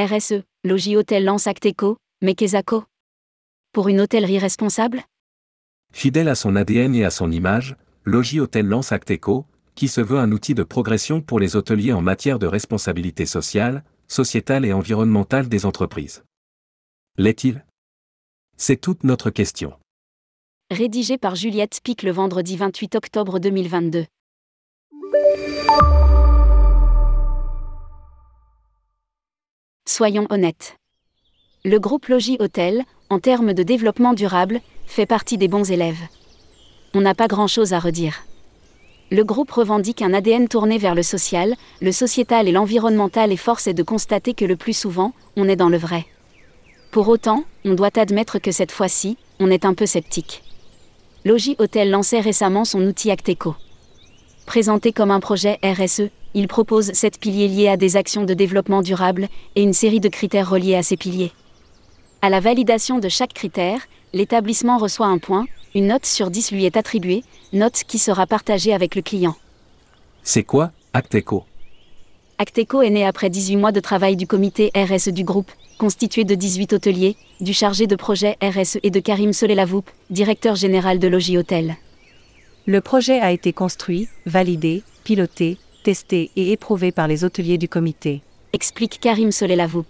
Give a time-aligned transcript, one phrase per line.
[0.00, 2.84] RSE, Logis Hôtel lance Acteco, Mekezako.
[3.72, 5.02] Pour une hôtellerie responsable?
[5.92, 10.20] Fidèle à son ADN et à son image, Logis Hôtel lance Acteco, qui se veut
[10.20, 15.48] un outil de progression pour les hôteliers en matière de responsabilité sociale, sociétale et environnementale
[15.48, 16.22] des entreprises.
[17.16, 17.66] L'est-il?
[18.56, 19.72] C'est toute notre question.
[20.70, 24.06] Rédigé par Juliette Pic le vendredi 28 octobre 2022.
[29.88, 30.76] Soyons honnêtes.
[31.64, 36.02] Le groupe Logis Hôtel, en termes de développement durable, fait partie des bons élèves.
[36.92, 38.26] On n'a pas grand-chose à redire.
[39.10, 43.66] Le groupe revendique un ADN tourné vers le social, le sociétal et l'environnemental et force
[43.66, 46.04] est de constater que le plus souvent, on est dans le vrai.
[46.90, 50.42] Pour autant, on doit admettre que cette fois-ci, on est un peu sceptique.
[51.24, 53.54] Logis Hôtel lançait récemment son outil Acteco.
[54.48, 58.80] Présenté comme un projet RSE, il propose sept piliers liés à des actions de développement
[58.80, 61.32] durable et une série de critères reliés à ces piliers.
[62.22, 63.82] À la validation de chaque critère,
[64.14, 68.72] l'établissement reçoit un point, une note sur 10 lui est attribuée, note qui sera partagée
[68.72, 69.36] avec le client.
[70.22, 71.44] C'est quoi, Acteco?
[72.38, 76.34] Acteco est né après 18 mois de travail du comité RSE du groupe, constitué de
[76.34, 81.36] 18 hôteliers, du chargé de projet RSE et de Karim Solelavoup, directeur général de Logis
[81.36, 81.76] Hôtel.
[82.68, 88.20] Le projet a été construit, validé, piloté, testé et éprouvé par les hôteliers du comité.
[88.52, 89.86] Explique Karim Solelavoup.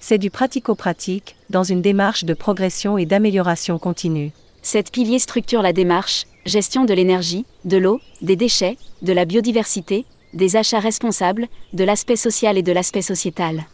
[0.00, 4.32] C'est du pratico-pratique, dans une démarche de progression et d'amélioration continue.
[4.62, 10.06] Cette pilier structure la démarche, gestion de l'énergie, de l'eau, des déchets, de la biodiversité,
[10.32, 13.66] des achats responsables, de l'aspect social et de l'aspect sociétal.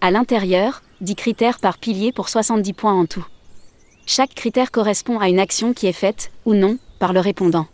[0.00, 3.26] À l'intérieur, 10 critères par pilier pour 70 points en tout.
[4.04, 7.66] Chaque critère correspond à une action qui est faite, ou non, par le répondant.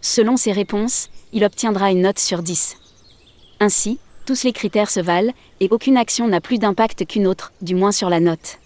[0.00, 2.76] Selon ses réponses, il obtiendra une note sur 10.
[3.60, 7.74] Ainsi, tous les critères se valent, et aucune action n'a plus d'impact qu'une autre, du
[7.74, 8.58] moins sur la note.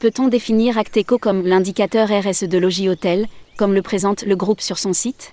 [0.00, 4.78] Peut-on définir Acteco comme l'indicateur RSE de Logis Hôtel, comme le présente le groupe sur
[4.78, 5.32] son site?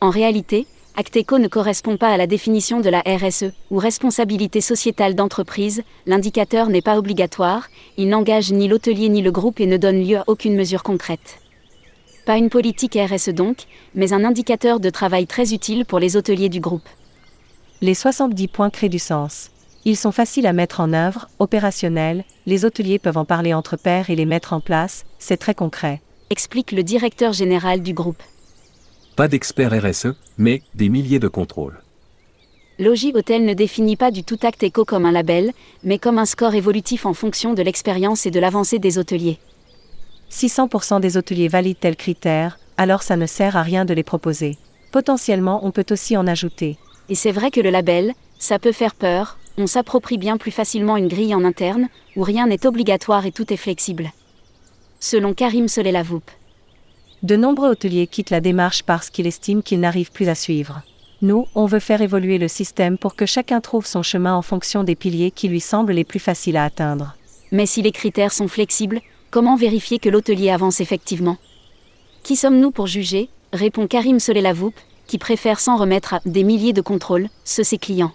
[0.00, 0.66] En réalité,
[0.96, 6.68] Acteco ne correspond pas à la définition de la RSE, ou responsabilité sociétale d'entreprise, l'indicateur
[6.68, 10.24] n'est pas obligatoire, il n'engage ni l'hôtelier ni le groupe et ne donne lieu à
[10.26, 11.38] aucune mesure concrète.
[12.28, 13.60] Pas une politique RSE donc,
[13.94, 16.86] mais un indicateur de travail très utile pour les hôteliers du groupe.
[17.80, 19.50] Les 70 points créent du sens.
[19.86, 24.10] Ils sont faciles à mettre en œuvre, opérationnels, les hôteliers peuvent en parler entre pairs
[24.10, 26.02] et les mettre en place, c'est très concret.
[26.28, 28.22] Explique le directeur général du groupe.
[29.16, 31.80] Pas d'experts RSE, mais des milliers de contrôles.
[32.78, 35.52] Logis Hôtel ne définit pas du tout Acte Eco comme un label,
[35.82, 39.38] mais comme un score évolutif en fonction de l'expérience et de l'avancée des hôteliers.
[40.30, 44.02] Si 100% des hôteliers valident tel critère, alors ça ne sert à rien de les
[44.02, 44.58] proposer.
[44.92, 46.76] Potentiellement, on peut aussi en ajouter.
[47.08, 50.96] Et c'est vrai que le label, ça peut faire peur, on s'approprie bien plus facilement
[50.96, 54.12] une grille en interne, où rien n'est obligatoire et tout est flexible.
[55.00, 56.22] Selon Karim Solelavoup.
[57.22, 60.82] De nombreux hôteliers quittent la démarche parce qu'ils estiment qu'ils n'arrivent plus à suivre.
[61.20, 64.84] Nous, on veut faire évoluer le système pour que chacun trouve son chemin en fonction
[64.84, 67.16] des piliers qui lui semblent les plus faciles à atteindre.
[67.50, 69.00] Mais si les critères sont flexibles,
[69.30, 71.36] comment vérifier que l'hôtelier avance effectivement?
[72.22, 73.28] Qui sommes-nous pour juger?
[73.52, 74.72] répond Karim Solelavoup,
[75.06, 78.12] qui préfère s'en remettre à des milliers de contrôles, ceux ses clients.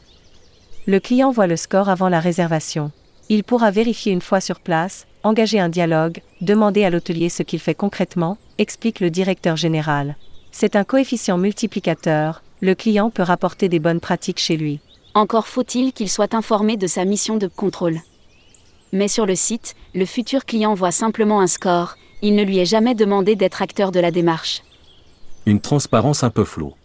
[0.85, 2.91] Le client voit le score avant la réservation.
[3.29, 7.59] Il pourra vérifier une fois sur place, engager un dialogue, demander à l'hôtelier ce qu'il
[7.59, 10.17] fait concrètement, explique le directeur général.
[10.51, 14.79] C'est un coefficient multiplicateur, le client peut rapporter des bonnes pratiques chez lui.
[15.15, 18.01] Encore faut-il qu'il soit informé de sa mission de contrôle.
[18.93, 22.65] Mais sur le site, le futur client voit simplement un score, il ne lui est
[22.65, 24.61] jamais demandé d'être acteur de la démarche.
[25.47, 26.75] Une transparence un peu floue.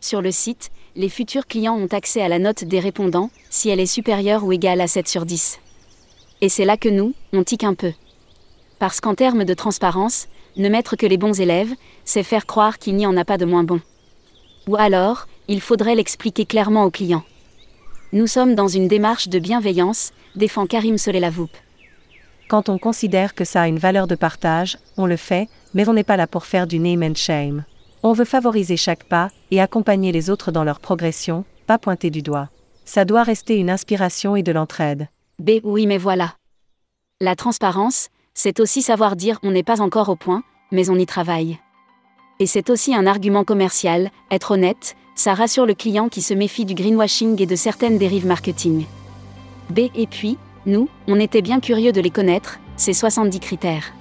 [0.00, 3.78] Sur le site, les futurs clients ont accès à la note des répondants, si elle
[3.78, 5.60] est supérieure ou égale à 7 sur 10.
[6.40, 7.92] Et c'est là que nous, on tique un peu.
[8.78, 11.74] Parce qu'en termes de transparence, ne mettre que les bons élèves,
[12.06, 13.82] c'est faire croire qu'il n'y en a pas de moins bons.
[14.66, 17.24] Ou alors, il faudrait l'expliquer clairement aux clients.
[18.10, 21.50] Nous sommes dans une démarche de bienveillance, défend Karim Solelavoup.
[22.48, 25.92] Quand on considère que ça a une valeur de partage, on le fait, mais on
[25.92, 27.64] n'est pas là pour faire du name and shame.
[28.02, 32.22] On veut favoriser chaque pas et accompagner les autres dans leur progression, pas pointer du
[32.22, 32.48] doigt.
[32.86, 35.08] Ça doit rester une inspiration et de l'entraide.
[35.38, 35.60] B.
[35.62, 36.32] Oui, mais voilà.
[37.20, 41.04] La transparence, c'est aussi savoir dire on n'est pas encore au point, mais on y
[41.04, 41.58] travaille.
[42.40, 46.64] Et c'est aussi un argument commercial, être honnête, ça rassure le client qui se méfie
[46.64, 48.86] du greenwashing et de certaines dérives marketing.
[49.68, 49.80] B.
[49.96, 53.92] Et puis, nous, on était bien curieux de les connaître, ces 70 critères.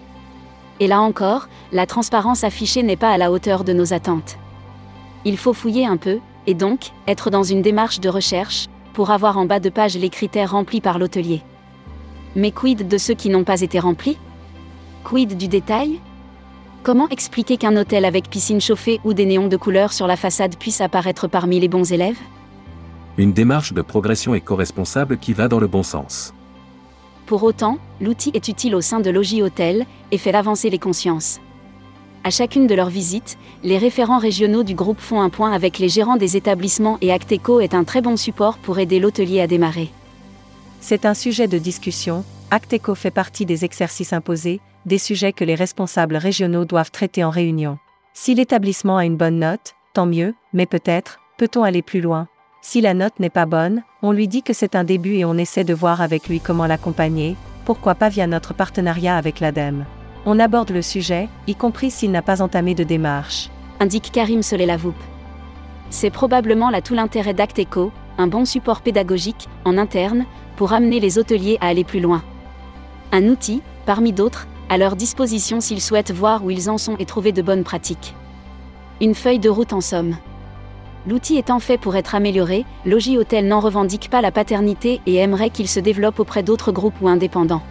[0.80, 4.38] Et là encore, la transparence affichée n'est pas à la hauteur de nos attentes.
[5.26, 9.40] Il faut fouiller un peu, et donc, être dans une démarche de recherche, pour avoir
[9.40, 11.42] en bas de page les critères remplis par l'hôtelier.
[12.36, 14.20] Mais quid de ceux qui n'ont pas été remplis?
[15.04, 16.00] Quid du détail?
[16.84, 20.56] Comment expliquer qu'un hôtel avec piscine chauffée ou des néons de couleur sur la façade
[20.58, 22.20] puisse apparaître parmi les bons élèves?
[23.18, 26.34] Une démarche de progression éco-responsable qui va dans le bon sens.
[27.26, 31.42] Pour autant, l'outil est utile au sein de Logis Hôtel et fait avancer les consciences.
[32.24, 35.90] À chacune de leurs visites, les référents régionaux du groupe font un point avec les
[35.90, 39.92] gérants des établissements et Acteco est un très bon support pour aider l'hôtelier à démarrer.
[40.80, 45.56] C'est un sujet de discussion, Acteco fait partie des exercices imposés, des sujets que les
[45.56, 47.78] responsables régionaux doivent traiter en réunion.
[48.14, 52.28] Si l'établissement a une bonne note, tant mieux, mais peut-être, peut-on aller plus loin
[52.62, 55.38] Si la note n'est pas bonne, on lui dit que c'est un début et on
[55.38, 57.36] essaie de voir avec lui comment l'accompagner,
[57.66, 59.86] pourquoi pas via notre partenariat avec l'ADEME.
[60.26, 63.50] On aborde le sujet, y compris s'il n'a pas entamé de démarche.
[63.80, 64.96] Indique Karim Solelavoup.
[65.90, 70.26] C'est probablement là tout l'intérêt d'Acteco, un bon support pédagogique, en interne,
[70.56, 72.24] pour amener les hôteliers à aller plus loin.
[73.12, 77.06] Un outil, parmi d'autres, à leur disposition s'ils souhaitent voir où ils en sont et
[77.06, 78.16] trouver de bonnes pratiques.
[79.00, 80.18] Une feuille de route en somme.
[81.08, 85.52] L'outil étant fait pour être amélioré, Logis Hôtel n'en revendique pas la paternité et aimerait
[85.52, 87.62] qu'il se développe auprès d'autres groupes ou indépendants.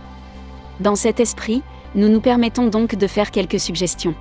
[0.81, 1.63] Dans cet esprit,
[1.95, 4.15] nous nous permettons donc de faire quelques suggestions.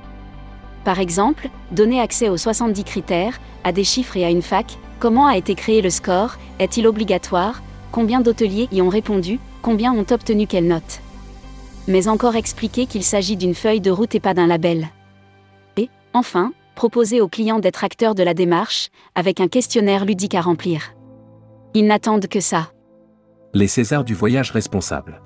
[0.84, 5.28] Par exemple, donner accès aux 70 critères, à des chiffres et à une fac, comment
[5.28, 7.62] a été créé le score, est-il obligatoire,
[7.92, 11.02] combien d'hôteliers y ont répondu, combien ont obtenu quelle note
[11.88, 14.88] mais encore expliquer qu'il s'agit d'une feuille de route et pas d'un label.
[15.78, 20.42] Et, enfin, proposer aux clients d'être acteurs de la démarche, avec un questionnaire ludique à
[20.42, 20.94] remplir.
[21.74, 22.72] Ils n'attendent que ça.
[23.54, 25.22] Les Césars du voyage responsable.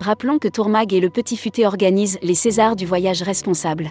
[0.00, 3.90] Rappelons que Tourmag et le Petit Futé organisent les Césars du voyage responsable.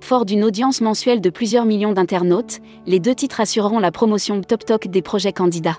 [0.00, 4.86] Fort d'une audience mensuelle de plusieurs millions d'internautes, les deux titres assureront la promotion top-toc
[4.86, 5.78] des projets candidats.